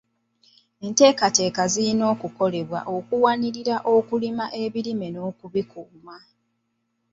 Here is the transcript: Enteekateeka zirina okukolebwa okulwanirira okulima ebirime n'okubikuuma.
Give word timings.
Enteekateeka 0.85 1.61
zirina 1.71 2.03
okukolebwa 2.13 2.79
okulwanirira 2.95 3.75
okulima 3.95 4.45
ebirime 4.63 5.07
n'okubikuuma. 5.11 6.15